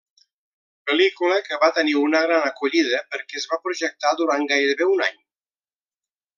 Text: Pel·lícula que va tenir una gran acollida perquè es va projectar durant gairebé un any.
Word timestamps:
Pel·lícula 0.91 1.35
que 1.47 1.59
va 1.63 1.69
tenir 1.75 1.93
una 2.05 2.23
gran 2.25 2.49
acollida 2.49 3.03
perquè 3.13 3.39
es 3.43 3.47
va 3.53 3.61
projectar 3.67 4.17
durant 4.23 4.51
gairebé 4.57 4.93
un 4.97 5.09
any. 5.13 5.25